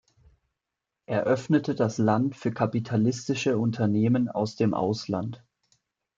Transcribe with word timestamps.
Er 1.05 1.25
öffnete 1.25 1.75
das 1.75 1.99
Land 1.99 2.35
für 2.35 2.51
kapitalistische 2.51 3.59
Unternehmen 3.59 4.29
aus 4.29 4.55
dem 4.55 4.73
Ausland. 4.73 5.43